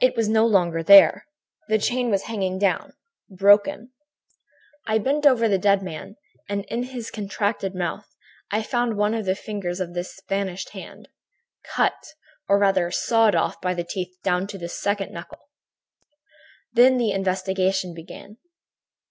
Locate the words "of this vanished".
9.78-10.70